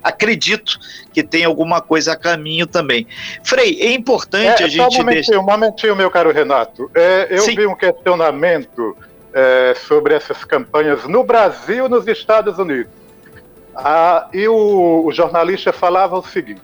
acredito 0.03 0.79
que 1.13 1.23
tem 1.23 1.43
alguma 1.43 1.81
coisa 1.81 2.13
a 2.13 2.15
caminho 2.15 2.67
também. 2.67 3.07
Frei, 3.43 3.79
é 3.81 3.91
importante 3.91 4.61
é, 4.61 4.65
a 4.65 4.67
gente. 4.67 4.77
Só 4.77 4.87
um 4.87 4.97
momentinho, 4.97 5.25
deixa... 5.25 5.39
um 5.39 5.45
momentinho, 5.45 5.95
meu 5.95 6.11
caro 6.11 6.31
Renato. 6.31 6.89
É, 6.93 7.27
eu 7.29 7.41
Sim. 7.41 7.55
vi 7.55 7.67
um 7.67 7.75
questionamento 7.75 8.95
é, 9.33 9.73
sobre 9.87 10.13
essas 10.13 10.43
campanhas 10.43 11.05
no 11.05 11.23
Brasil 11.23 11.85
e 11.85 11.89
nos 11.89 12.07
Estados 12.07 12.57
Unidos. 12.57 13.00
Ah, 13.75 14.27
e 14.33 14.47
o, 14.47 15.05
o 15.05 15.11
jornalista 15.11 15.71
falava 15.71 16.17
o 16.17 16.23
seguinte: 16.23 16.61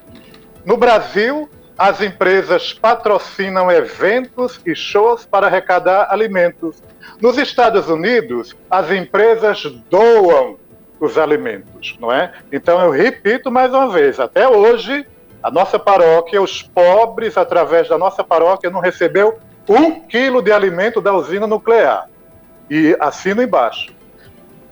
no 0.66 0.78
Brasil, 0.78 1.50
as 1.78 2.02
empresas 2.02 2.74
patrocinam 2.74 3.72
eventos 3.72 4.60
e 4.66 4.76
shows 4.76 5.26
para 5.26 5.48
arrecadar 5.48 6.08
alimentos. 6.10 6.82
Nos 7.22 7.38
Estados 7.38 7.88
Unidos, 7.88 8.56
as 8.70 8.92
empresas 8.92 9.64
doam 9.90 10.58
os 11.00 11.18
alimentos, 11.18 11.96
não 12.00 12.12
é? 12.12 12.34
Então 12.52 12.82
eu 12.82 12.90
repito 12.90 13.52
mais 13.52 13.72
uma 13.72 13.90
vez, 13.90 14.20
até 14.20 14.48
hoje 14.48 15.06
a 15.42 15.52
nossa 15.52 15.78
paróquia, 15.78 16.42
os 16.42 16.64
pobres 16.64 17.38
através 17.38 17.88
da 17.88 17.98
nossa 17.98 18.24
paróquia 18.24 18.70
não 18.70 18.80
recebeu 18.80 19.38
um 19.70 20.02
quilo 20.02 20.42
de 20.42 20.52
alimento 20.52 21.00
da 21.00 21.14
usina 21.14 21.46
nuclear. 21.46 22.10
E 22.70 22.98
assino 23.00 23.42
embaixo. 23.42 23.96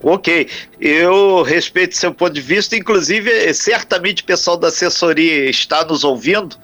Ok, 0.01 0.49
eu 0.79 1.41
respeito 1.41 1.95
seu 1.97 2.13
ponto 2.13 2.33
de 2.33 2.41
vista, 2.41 2.75
inclusive, 2.75 3.53
certamente 3.53 4.21
o 4.21 4.25
pessoal 4.25 4.57
da 4.57 4.67
assessoria 4.67 5.49
está 5.49 5.83
nos 5.85 6.03
ouvindo, 6.03 6.57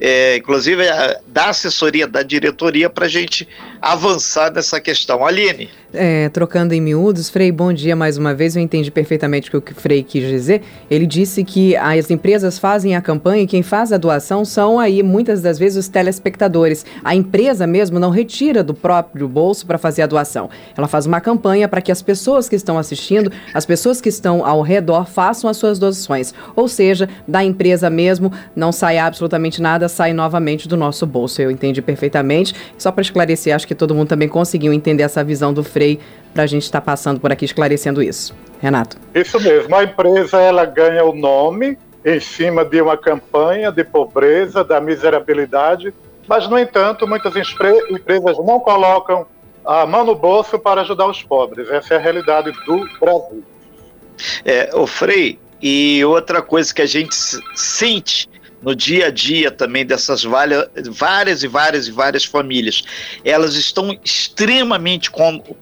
é, 0.00 0.36
inclusive 0.36 0.84
da 1.26 1.46
assessoria, 1.46 2.06
da 2.06 2.22
diretoria, 2.22 2.88
para 2.88 3.06
a 3.06 3.08
gente 3.08 3.48
avançar 3.80 4.52
nessa 4.52 4.80
questão. 4.80 5.24
Aline. 5.24 5.68
É, 5.94 6.28
trocando 6.28 6.74
em 6.74 6.80
miúdos, 6.80 7.30
Frei, 7.30 7.50
bom 7.50 7.72
dia 7.72 7.96
mais 7.96 8.18
uma 8.18 8.34
vez. 8.34 8.54
Eu 8.54 8.62
entendi 8.62 8.90
perfeitamente 8.90 9.54
o 9.56 9.62
que 9.62 9.72
o 9.72 9.74
Frei 9.74 10.02
quis 10.02 10.28
dizer. 10.28 10.62
Ele 10.90 11.06
disse 11.06 11.44
que 11.44 11.76
as 11.76 12.10
empresas 12.10 12.58
fazem 12.58 12.96
a 12.96 13.00
campanha 13.00 13.44
e 13.44 13.46
quem 13.46 13.62
faz 13.62 13.92
a 13.92 13.96
doação 13.96 14.44
são 14.44 14.78
aí 14.78 15.02
muitas 15.02 15.40
das 15.40 15.58
vezes 15.58 15.86
os 15.86 15.88
telespectadores. 15.88 16.84
A 17.04 17.14
empresa 17.14 17.66
mesmo 17.66 17.98
não 17.98 18.10
retira 18.10 18.62
do 18.62 18.74
próprio 18.74 19.28
bolso 19.28 19.64
para 19.64 19.78
fazer 19.78 20.02
a 20.02 20.06
doação. 20.06 20.50
Ela 20.76 20.88
faz 20.88 21.06
uma 21.06 21.20
campanha 21.20 21.68
para 21.68 21.80
que 21.80 21.92
as 21.92 22.02
pessoas 22.02 22.48
que 22.48 22.56
estão 22.56 22.76
assistindo, 22.76 23.32
as 23.54 23.64
pessoas 23.64 24.00
que 24.00 24.08
estão 24.08 24.44
ao 24.44 24.60
redor, 24.62 25.06
façam 25.06 25.48
as 25.48 25.56
suas 25.56 25.78
doações. 25.78 26.34
Ou 26.54 26.68
seja, 26.68 27.08
da 27.26 27.42
empresa 27.42 27.88
mesmo 27.88 28.30
não 28.54 28.72
sai 28.72 28.98
absolutamente 28.98 29.62
nada, 29.62 29.88
sai 29.88 30.12
novamente 30.12 30.68
do 30.68 30.76
nosso 30.76 31.06
bolso. 31.06 31.40
Eu 31.40 31.50
entendi 31.50 31.80
perfeitamente. 31.80 32.54
Só 32.76 32.90
para 32.90 33.02
esclarecer, 33.02 33.54
acho 33.54 33.66
que 33.66 33.74
todo 33.76 33.94
mundo 33.94 34.08
também 34.08 34.28
conseguiu 34.28 34.72
entender 34.72 35.02
essa 35.02 35.22
visão 35.22 35.52
do 35.52 35.62
Frei 35.62 36.00
para 36.34 36.42
a 36.42 36.46
gente 36.46 36.64
estar 36.64 36.80
tá 36.80 36.84
passando 36.84 37.20
por 37.20 37.30
aqui 37.30 37.44
esclarecendo 37.44 38.02
isso. 38.02 38.34
Renato. 38.60 38.96
Isso 39.14 39.38
mesmo. 39.40 39.74
A 39.76 39.84
empresa 39.84 40.40
ela 40.40 40.64
ganha 40.64 41.04
o 41.04 41.14
nome 41.14 41.78
em 42.04 42.20
cima 42.20 42.64
de 42.64 42.80
uma 42.80 42.96
campanha 42.96 43.70
de 43.70 43.84
pobreza, 43.84 44.62
da 44.62 44.80
miserabilidade, 44.80 45.92
mas, 46.28 46.48
no 46.48 46.58
entanto, 46.58 47.06
muitas 47.06 47.34
empresas 47.36 48.36
não 48.38 48.60
colocam 48.60 49.26
a 49.64 49.84
mão 49.84 50.04
no 50.04 50.14
bolso 50.14 50.58
para 50.58 50.80
ajudar 50.82 51.08
os 51.08 51.22
pobres. 51.22 51.68
Essa 51.68 51.94
é 51.94 51.96
a 51.96 52.00
realidade 52.00 52.52
do 52.64 52.88
Brasil. 53.00 53.44
É, 54.44 54.70
o 54.74 54.86
Frei, 54.86 55.38
e 55.60 56.04
outra 56.04 56.40
coisa 56.42 56.72
que 56.72 56.82
a 56.82 56.86
gente 56.86 57.14
sente 57.54 58.28
no 58.62 58.74
dia 58.74 59.06
a 59.06 59.10
dia 59.10 59.50
também 59.50 59.84
dessas 59.84 60.24
várias 60.24 61.42
e 61.42 61.48
várias 61.48 61.86
e 61.86 61.90
várias 61.90 62.24
famílias. 62.24 62.82
Elas 63.24 63.54
estão 63.54 63.98
extremamente 64.04 65.10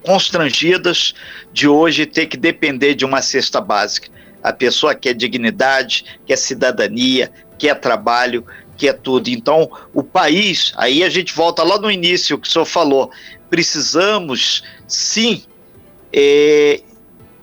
constrangidas 0.03 1.13
de 1.51 1.67
hoje 1.67 2.05
ter 2.05 2.27
que 2.27 2.37
depender 2.37 2.95
de 2.95 3.05
uma 3.05 3.21
cesta 3.21 3.59
básica. 3.59 4.09
A 4.41 4.53
pessoa 4.53 4.95
quer 4.95 5.13
dignidade, 5.13 6.05
quer 6.25 6.37
cidadania, 6.37 7.31
quer 7.57 7.75
trabalho, 7.79 8.45
quer 8.77 8.93
tudo. 8.93 9.29
Então, 9.29 9.69
o 9.93 10.03
país, 10.03 10.73
aí 10.77 11.03
a 11.03 11.09
gente 11.09 11.33
volta 11.33 11.63
lá 11.63 11.79
no 11.79 11.89
início 11.89 12.37
que 12.37 12.47
o 12.47 12.51
senhor 12.51 12.65
falou, 12.65 13.11
precisamos 13.49 14.63
sim 14.87 15.43
é, 16.13 16.81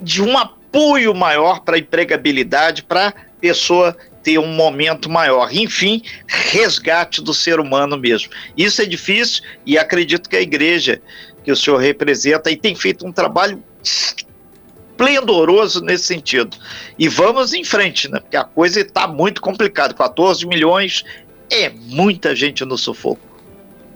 de 0.00 0.22
um 0.22 0.38
apoio 0.38 1.14
maior 1.14 1.60
para 1.60 1.76
a 1.76 1.78
empregabilidade, 1.78 2.82
para 2.82 3.08
a 3.08 3.14
pessoa 3.40 3.96
ter 4.22 4.38
um 4.38 4.46
momento 4.46 5.10
maior. 5.10 5.52
Enfim, 5.52 6.02
resgate 6.26 7.22
do 7.22 7.34
ser 7.34 7.60
humano 7.60 7.96
mesmo. 7.96 8.30
Isso 8.56 8.82
é 8.82 8.86
difícil 8.86 9.42
e 9.66 9.76
acredito 9.76 10.28
que 10.28 10.36
a 10.36 10.40
igreja 10.40 11.02
que 11.44 11.50
o 11.50 11.56
senhor 11.56 11.78
representa 11.78 12.50
e 12.50 12.56
tem 12.56 12.74
feito 12.74 13.06
um 13.06 13.12
trabalho 13.12 13.62
esplendoroso 13.82 15.82
nesse 15.82 16.04
sentido. 16.04 16.56
E 16.98 17.08
vamos 17.08 17.52
em 17.52 17.64
frente, 17.64 18.08
né? 18.08 18.20
Porque 18.20 18.36
a 18.36 18.44
coisa 18.44 18.80
está 18.80 19.08
muito 19.08 19.40
complicada. 19.40 19.92
14 19.92 20.46
milhões 20.46 21.02
é 21.50 21.68
muita 21.68 22.36
gente 22.36 22.64
no 22.64 22.78
sufoco. 22.78 23.31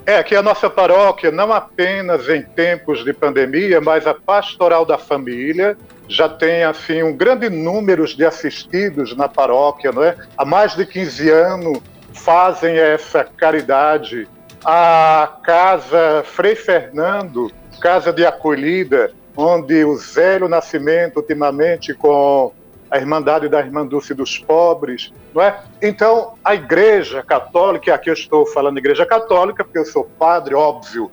É 0.07 0.23
que 0.23 0.37
a 0.37 0.43
nossa 0.43 0.71
paróquia, 0.71 1.33
não 1.33 1.53
apenas 1.53 2.29
em 2.29 2.41
tempos 2.41 3.05
de 3.05 3.13
pandemia, 3.13 3.81
mas 3.81 4.07
a 4.07 4.15
pastoral 4.15 4.87
da 4.87 4.97
família 4.97 5.77
já 6.09 6.29
tem 6.29 6.63
assim 6.63 7.03
um 7.03 7.13
grande 7.13 7.51
número 7.51 8.07
de 8.07 8.25
assistidos 8.25 9.17
na 9.17 9.29
paróquia, 9.29 9.91
não 9.91 10.05
é? 10.05 10.17
Há 10.39 10.45
mais 10.45 10.77
de 10.77 10.87
15 10.87 11.29
anos 11.29 11.79
fazem 12.15 12.77
essa 12.79 13.25
caridade. 13.25 14.29
A 14.65 15.39
casa 15.43 16.23
Frei 16.25 16.55
Fernando, 16.55 17.51
casa 17.81 18.13
de 18.13 18.25
acolhida, 18.25 19.11
onde 19.37 19.85
o 19.85 19.97
Zélio 19.97 20.49
Nascimento, 20.49 21.17
ultimamente 21.17 21.93
com 21.93 22.53
a 22.91 22.99
Irmandade 22.99 23.49
da 23.49 23.61
Irmã 23.61 23.87
Dulce 23.87 24.15
dos 24.15 24.39
Pobres, 24.39 25.13
não 25.35 25.43
é? 25.43 25.61
Então, 25.83 26.35
a 26.45 26.55
Igreja 26.55 27.23
Católica, 27.23 27.95
aqui 27.95 28.09
eu 28.09 28.15
estou 28.15 28.47
falando 28.47 28.79
Igreja 28.79 29.05
Católica, 29.05 29.65
porque 29.65 29.79
eu 29.79 29.85
sou 29.85 30.05
padre, 30.05 30.55
óbvio, 30.55 31.11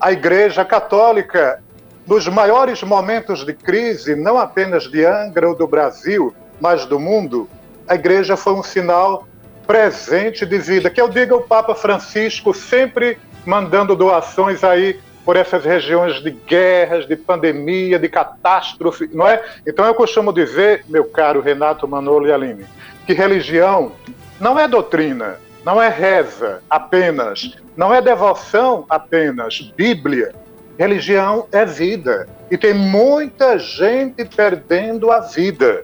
a 0.00 0.12
Igreja 0.12 0.64
Católica, 0.64 1.62
nos 2.06 2.26
maiores 2.28 2.82
momentos 2.82 3.44
de 3.44 3.52
crise, 3.52 4.14
não 4.14 4.38
apenas 4.38 4.84
de 4.84 5.04
Angra 5.04 5.48
ou 5.48 5.56
do 5.56 5.66
Brasil, 5.66 6.34
mas 6.60 6.86
do 6.86 6.98
mundo, 6.98 7.48
a 7.86 7.94
Igreja 7.94 8.36
foi 8.36 8.54
um 8.54 8.62
sinal 8.62 9.26
presente 9.66 10.46
de 10.46 10.58
vida. 10.58 10.88
Que 10.88 11.00
eu 11.00 11.08
diga 11.08 11.34
o 11.34 11.42
Papa 11.42 11.74
Francisco 11.74 12.54
sempre 12.54 13.18
mandando 13.44 13.96
doações 13.96 14.62
aí 14.62 15.00
por 15.28 15.36
essas 15.36 15.62
regiões 15.62 16.22
de 16.22 16.30
guerras, 16.30 17.06
de 17.06 17.14
pandemia, 17.14 17.98
de 17.98 18.08
catástrofe, 18.08 19.10
não 19.12 19.28
é? 19.28 19.44
Então 19.66 19.84
eu 19.84 19.94
costumo 19.94 20.32
dizer, 20.32 20.86
meu 20.88 21.04
caro 21.04 21.42
Renato 21.42 21.86
Manolo 21.86 22.26
e 22.26 22.32
Aline, 22.32 22.64
que 23.06 23.12
religião 23.12 23.92
não 24.40 24.58
é 24.58 24.66
doutrina, 24.66 25.36
não 25.62 25.82
é 25.82 25.90
reza 25.90 26.62
apenas, 26.70 27.58
não 27.76 27.94
é 27.94 28.00
devoção 28.00 28.86
apenas, 28.88 29.70
Bíblia. 29.76 30.34
Religião 30.78 31.46
é 31.52 31.62
vida. 31.66 32.26
E 32.50 32.56
tem 32.56 32.72
muita 32.72 33.58
gente 33.58 34.24
perdendo 34.24 35.12
a 35.12 35.20
vida. 35.20 35.82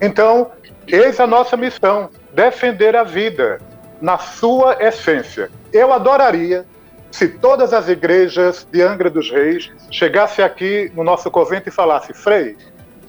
Então, 0.00 0.52
eis 0.86 1.18
a 1.18 1.26
nossa 1.26 1.56
missão: 1.56 2.08
defender 2.32 2.94
a 2.94 3.02
vida 3.02 3.60
na 4.00 4.16
sua 4.16 4.76
essência. 4.80 5.50
Eu 5.72 5.92
adoraria 5.92 6.64
se 7.10 7.28
todas 7.28 7.72
as 7.72 7.88
igrejas 7.88 8.66
de 8.70 8.82
Angra 8.82 9.08
dos 9.08 9.30
Reis 9.30 9.70
chegassem 9.90 10.44
aqui 10.44 10.90
no 10.94 11.02
nosso 11.02 11.30
convento 11.30 11.68
e 11.68 11.72
falassem, 11.72 12.14
Frei, 12.14 12.56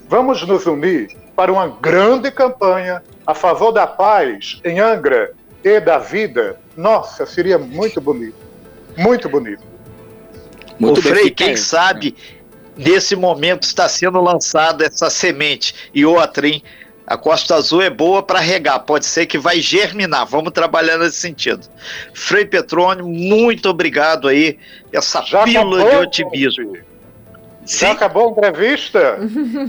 vamos 0.08 0.46
nos 0.46 0.66
unir 0.66 1.16
para 1.36 1.52
uma 1.52 1.68
grande 1.68 2.32
campanha 2.32 3.04
a 3.26 3.34
favor 3.34 3.72
da 3.72 3.86
paz 3.86 4.60
em 4.64 4.80
Angra 4.80 5.34
e 5.64 5.80
da 5.80 5.98
vida, 5.98 6.58
nossa, 6.76 7.26
seria 7.26 7.58
muito 7.58 8.00
bonito. 8.00 8.38
Muito 8.96 9.28
bonito. 9.28 9.64
Muito 10.80 11.00
o 11.00 11.04
Frei, 11.04 11.30
quem 11.30 11.58
sabe, 11.58 12.16
nesse 12.76 13.16
momento 13.16 13.64
está 13.64 13.90
sendo 13.90 14.22
lançada 14.22 14.86
essa 14.86 15.10
semente 15.10 15.90
e 15.94 16.06
o 16.06 16.20
Atrim 16.20 16.62
a 17.08 17.18
Costa 17.18 17.56
Azul 17.56 17.82
é 17.82 17.90
boa 17.90 18.22
para 18.22 18.40
regar, 18.40 18.82
pode 18.82 19.06
ser 19.06 19.26
que 19.26 19.38
vai 19.38 19.62
germinar. 19.62 20.26
Vamos 20.26 20.52
trabalhar 20.52 20.98
nesse 20.98 21.16
sentido. 21.16 21.66
Frei 22.14 22.44
Petrônio, 22.44 23.08
muito 23.08 23.70
obrigado 23.70 24.28
aí, 24.28 24.60
essa 24.92 25.22
Já 25.22 25.44
pílula 25.44 25.84
acabou, 25.84 26.02
de 26.02 26.08
otimismo. 26.08 26.78
Sim. 27.66 27.80
Já 27.80 27.92
acabou 27.94 28.28
a 28.28 28.32
entrevista? 28.32 29.20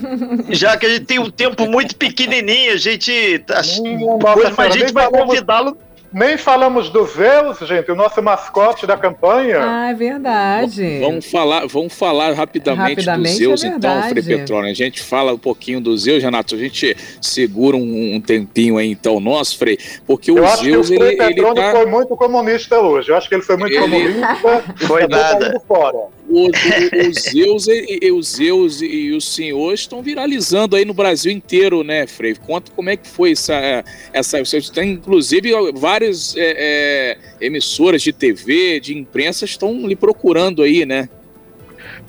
Já 0.50 0.76
que 0.76 0.86
a 0.86 0.88
gente 0.88 1.04
tem 1.04 1.20
um 1.20 1.30
tempo 1.30 1.64
muito 1.68 1.94
pequenininho, 1.94 2.72
a 2.72 2.76
gente. 2.76 3.38
Tá, 3.46 3.60
hum, 3.80 4.18
mas 4.56 4.58
a 4.58 4.76
gente 4.76 4.92
vai 4.92 5.08
convidá-lo 5.08 5.78
nem 6.12 6.38
falamos 6.38 6.88
do 6.90 7.06
Zeus, 7.06 7.58
gente, 7.60 7.90
o 7.90 7.94
nosso 7.94 8.22
mascote 8.22 8.86
da 8.86 8.96
campanha. 8.96 9.58
Ah, 9.60 9.90
é 9.90 9.94
verdade. 9.94 11.00
Vamos 11.00 11.26
falar, 11.26 11.66
vamos 11.66 11.92
falar 11.92 12.32
rapidamente, 12.32 13.04
rapidamente 13.04 13.32
do 13.32 13.38
Zeus, 13.38 13.64
é 13.64 13.68
então, 13.68 14.02
Frei 14.08 14.22
Petrone. 14.22 14.70
A 14.70 14.74
gente 14.74 15.02
fala 15.02 15.34
um 15.34 15.38
pouquinho 15.38 15.80
do 15.80 15.96
Zeus, 15.96 16.22
Renato. 16.22 16.54
A 16.54 16.58
gente 16.58 16.96
segura 17.20 17.76
um, 17.76 18.14
um 18.14 18.20
tempinho 18.20 18.78
aí, 18.78 18.90
então, 18.90 19.20
nosso, 19.20 19.58
Frei, 19.58 19.78
porque 20.06 20.30
Eu 20.30 20.42
o 20.42 20.46
acho 20.46 20.64
Zeus. 20.64 20.88
Que 20.88 20.94
o 20.94 20.98
Frei 20.98 21.08
ele, 21.10 21.16
Petrone 21.16 21.60
ele 21.60 21.66
tá... 21.66 21.72
foi 21.72 21.86
muito 21.86 22.16
comunista 22.16 22.78
hoje. 22.78 23.10
Eu 23.10 23.16
acho 23.16 23.28
que 23.28 23.34
ele 23.34 23.42
foi 23.42 23.56
muito 23.56 23.74
ele... 23.74 23.82
comunista. 23.82 24.64
foi 24.86 25.06
nada. 25.06 25.62
Fora. 25.66 25.96
O, 26.28 26.46
o, 26.46 26.48
o, 26.48 27.14
Zeus, 27.14 27.66
e, 27.68 28.12
o 28.12 28.22
Zeus 28.22 28.82
e 28.82 29.12
o 29.12 29.20
senhor 29.20 29.72
estão 29.72 30.02
viralizando 30.02 30.76
aí 30.76 30.84
no 30.84 30.92
Brasil 30.92 31.32
inteiro, 31.32 31.82
né, 31.82 32.06
Frei? 32.06 32.34
Conta 32.34 32.70
como 32.74 32.90
é 32.90 32.96
que 32.96 33.08
foi 33.08 33.32
essa. 33.32 33.84
essa 34.12 34.38
você 34.44 34.60
tem, 34.72 34.92
inclusive, 34.92 35.52
várias 35.98 36.36
é, 36.36 36.54
é, 36.56 37.18
emissoras 37.40 38.02
de 38.02 38.12
TV, 38.12 38.78
de 38.78 38.96
imprensa, 38.96 39.44
estão 39.44 39.72
lhe 39.86 39.96
procurando 39.96 40.62
aí, 40.62 40.86
né? 40.86 41.08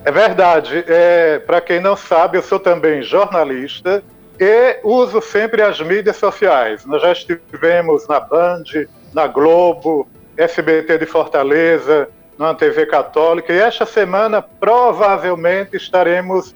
É 0.06 0.12
verdade. 0.12 0.84
É, 0.88 1.40
Para 1.40 1.60
quem 1.60 1.80
não 1.80 1.96
sabe, 1.96 2.38
eu 2.38 2.44
sou 2.44 2.60
também 2.60 3.02
jornalista 3.02 4.04
e 4.40 4.80
uso 4.84 5.22
sempre 5.22 5.62
as 5.62 5.82
mídias 5.82 6.18
sociais. 6.18 6.86
Nós 6.86 7.02
já 7.02 7.12
estivemos 7.12 8.08
na 8.08 8.20
Band, 8.20 8.64
na 9.12 9.26
Globo, 9.26 10.08
SBT 10.38 11.00
de 11.00 11.06
Fortaleza, 11.08 12.08
na 12.38 12.54
TV 12.54 12.86
Católica. 12.86 13.52
E 13.52 13.58
esta 13.58 13.86
semana, 13.86 14.42
provavelmente, 14.42 15.76
estaremos 15.76 16.54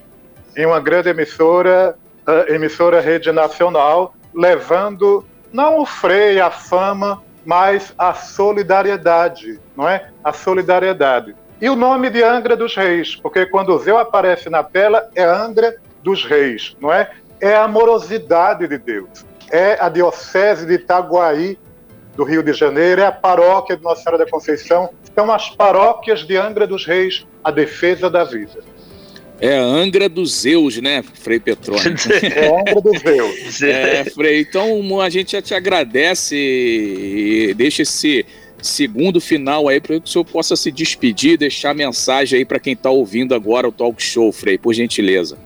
em 0.56 0.66
uma 0.66 0.80
grande 0.80 1.10
emissora, 1.10 1.98
uh, 2.28 2.54
emissora 2.54 3.02
rede 3.02 3.32
nacional, 3.32 4.14
levando 4.34 5.26
não 5.54 5.80
o 5.80 5.86
freio, 5.86 6.44
a 6.44 6.50
fama, 6.50 7.22
mas 7.46 7.94
a 7.98 8.14
solidariedade, 8.14 9.60
não 9.76 9.88
é? 9.88 10.10
A 10.24 10.32
solidariedade. 10.32 11.36
E 11.62 11.70
o 11.70 11.76
nome 11.76 12.10
de 12.10 12.24
Angra 12.24 12.56
dos 12.56 12.76
Reis, 12.76 13.16
porque 13.16 13.46
quando 13.46 13.70
o 13.70 13.80
Zeu 13.80 13.98
aparece 13.98 14.50
na 14.50 14.64
tela, 14.64 15.10
é 15.16 15.24
Angra 15.24 15.76
dos 16.02 16.26
Reis, 16.26 16.76
não 16.82 16.92
é? 16.92 17.12
É 17.40 17.56
a 17.56 17.64
amorosidade 17.64 18.68
de 18.68 18.78
Deus. 18.78 19.26
É 19.50 19.78
a 19.80 19.90
diocese 19.90 20.66
de 20.66 20.74
Itaguaí, 20.74 21.58
do 22.16 22.24
Rio 22.24 22.44
de 22.44 22.54
Janeiro, 22.54 23.02
é 23.02 23.06
a 23.06 23.12
paróquia 23.12 23.76
de 23.76 23.84
Nossa 23.84 24.04
Senhora 24.04 24.24
da 24.24 24.30
Conceição, 24.30 24.90
são 25.16 25.32
as 25.32 25.50
paróquias 25.50 26.22
de 26.22 26.38
Angra 26.38 26.68
dos 26.68 26.86
Reis, 26.86 27.26
a 27.44 27.52
defesa 27.52 28.10
da 28.10 28.24
vida. 28.24 28.60
É 29.46 29.58
Angra 29.58 30.08
dos 30.08 30.40
Zeus, 30.40 30.78
né, 30.78 31.04
Frei 31.16 31.38
Petrone? 31.38 31.82
é 32.34 32.48
Angra 32.48 32.80
dos 32.80 33.02
Zeus. 33.02 33.62
É, 33.62 34.06
Frei, 34.06 34.40
então 34.40 35.02
a 35.02 35.10
gente 35.10 35.34
já 35.34 35.42
te 35.42 35.54
agradece 35.54 36.34
e 36.34 37.54
deixa 37.54 37.82
esse 37.82 38.26
segundo 38.62 39.20
final 39.20 39.68
aí 39.68 39.82
para 39.82 40.00
que 40.00 40.06
o 40.06 40.08
senhor 40.08 40.24
possa 40.24 40.56
se 40.56 40.72
despedir, 40.72 41.38
deixar 41.38 41.76
mensagem 41.76 42.40
aí 42.40 42.46
para 42.46 42.58
quem 42.58 42.72
está 42.72 42.90
ouvindo 42.90 43.36
agora 43.36 43.68
o 43.68 43.72
talk 43.74 44.02
show, 44.02 44.32
Frei, 44.32 44.58
por 44.58 44.74
gentileza. 44.74 45.38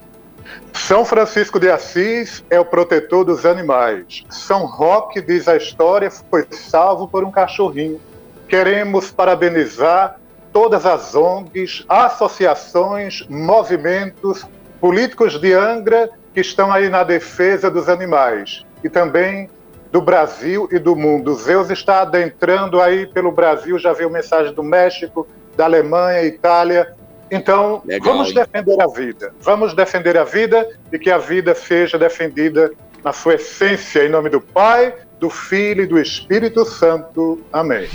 São 0.74 1.04
Francisco 1.04 1.60
de 1.60 1.72
Assis 1.72 2.44
é 2.52 2.60
o 2.60 2.66
protetor 2.66 3.26
dos 3.26 3.48
animais. 3.48 4.24
São 4.30 4.68
Roque, 4.68 5.20
diz 5.24 5.48
a 5.48 5.58
história, 5.58 6.12
foi 6.12 6.46
salvo 6.52 7.08
por 7.08 7.24
um 7.24 7.32
cachorrinho. 7.32 8.00
Queremos 8.48 9.10
parabenizar 9.10 10.20
todas 10.58 10.88
as 10.88 11.14
ONGs, 11.14 11.86
associações, 11.88 13.24
movimentos 13.30 14.44
políticos 14.82 15.40
de 15.40 15.54
Angra 15.54 16.10
que 16.34 16.40
estão 16.40 16.74
aí 16.74 16.90
na 16.90 17.04
defesa 17.04 17.70
dos 17.70 17.88
animais 17.88 18.66
e 18.84 18.90
também 18.90 19.52
do 19.92 20.02
Brasil 20.02 20.68
e 20.72 20.80
do 20.80 20.96
mundo. 20.96 21.36
Zeus 21.36 21.70
está 21.70 22.02
adentrando 22.02 22.82
aí 22.82 23.06
pelo 23.06 23.32
Brasil, 23.32 23.78
já 23.78 23.94
viu 23.94 24.10
mensagem 24.10 24.52
do 24.52 24.64
México, 24.64 25.28
da 25.56 25.66
Alemanha, 25.66 26.24
Itália, 26.24 26.92
então, 27.30 27.84
Legal, 27.86 28.14
vamos 28.14 28.30
hein? 28.30 28.34
defender 28.34 28.82
a 28.82 28.88
vida. 28.88 29.34
Vamos 29.42 29.76
defender 29.76 30.18
a 30.18 30.24
vida 30.24 30.68
e 30.92 30.98
que 30.98 31.12
a 31.12 31.20
vida 31.20 31.54
seja 31.54 32.00
defendida 32.00 32.72
na 33.04 33.14
sua 33.14 33.36
essência, 33.36 34.04
em 34.04 34.10
nome 34.10 34.32
do 34.32 34.42
Pai, 34.42 34.92
do 35.20 35.30
Filho 35.30 35.84
e 35.84 35.86
do 35.86 36.00
Espírito 36.00 36.66
Santo. 36.66 37.44
Amém. 37.54 37.88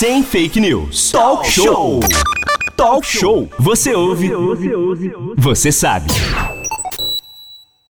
Sem 0.00 0.22
fake 0.22 0.58
news. 0.58 1.12
Talk 1.12 1.46
show. 1.46 2.00
Talk 2.74 3.06
show. 3.06 3.50
Você 3.58 3.94
ouve. 3.94 4.30
Você 5.36 5.70
sabe. 5.70 6.10